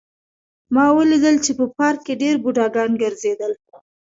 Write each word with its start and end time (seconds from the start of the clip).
ما 0.73 0.85
ولیدل 0.97 1.35
چې 1.45 1.51
په 1.59 1.65
پارک 1.77 1.99
کې 2.05 2.13
ډېر 2.21 2.35
بوډاګان 2.43 2.91
ګرځېدل 3.01 3.53